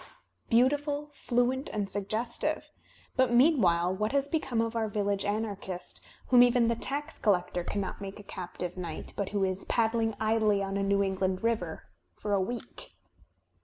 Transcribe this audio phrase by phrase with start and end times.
[0.49, 2.71] Beautiful, fluent, and suggestive!
[3.15, 8.01] But meanwhile what has become of our village anarchist, whom even the tax collector cannot
[8.01, 11.83] make a captive knight, but who is paddling idly on a New England river—
[12.19, 12.95] for a week?